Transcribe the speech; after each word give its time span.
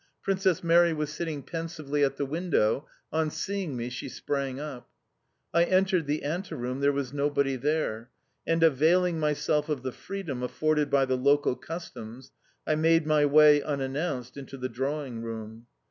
Princess 0.23 0.63
Mary 0.63 0.93
was 0.93 1.13
sitting 1.13 1.43
pensively 1.43 2.03
at 2.03 2.17
the 2.17 2.25
window; 2.25 2.87
on 3.13 3.29
seeing 3.29 3.77
me 3.77 3.87
she 3.87 4.09
sprang 4.09 4.59
up. 4.59 4.89
I 5.53 5.63
entered 5.63 6.07
the 6.07 6.23
ante 6.23 6.55
room, 6.55 6.79
there 6.79 6.91
was 6.91 7.13
nobody 7.13 7.55
there, 7.55 8.09
and, 8.47 8.63
availing 8.63 9.19
myself 9.19 9.69
of 9.69 9.83
the 9.83 9.91
freedom 9.91 10.41
afforded 10.41 10.89
by 10.89 11.05
the 11.05 11.17
local 11.17 11.55
customs, 11.55 12.31
I 12.65 12.73
made 12.73 13.05
my 13.05 13.27
way, 13.27 13.61
unannounced, 13.61 14.37
into 14.37 14.57
the 14.57 14.69
drawing 14.69 15.21
room. 15.21 15.67